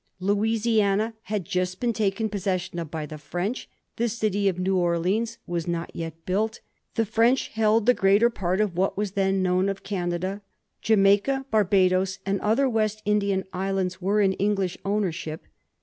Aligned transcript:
Louisiana 0.19 1.13
had 1.25 1.45
just 1.45 1.79
been 1.79 1.93
taken 1.93 2.27
possession 2.27 2.79
of 2.79 2.89
by 2.89 3.05
the 3.05 3.19
French. 3.19 3.69
The 3.97 4.09
city 4.09 4.47
of 4.47 4.57
New 4.57 4.75
Orleans 4.75 5.37
was 5.45 5.67
not 5.67 5.95
yet 5.95 6.25
built. 6.25 6.59
The 6.95 7.05
French 7.05 7.49
held 7.49 7.85
the 7.85 7.93
greater 7.93 8.31
part 8.31 8.61
of 8.61 8.75
what 8.75 8.97
was 8.97 9.11
then 9.11 9.43
known 9.43 9.69
of 9.69 9.83
Canada; 9.83 10.41
Jamaica, 10.81 11.45
Barbadoes, 11.51 12.17
and 12.25 12.41
other 12.41 12.67
West 12.67 13.03
Indian 13.05 13.43
islands 13.53 14.01
were 14.01 14.21
in 14.21 14.33
England's 14.33 14.75
ownership. 14.83 15.43